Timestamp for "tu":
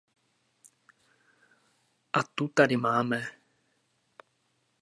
2.35-2.47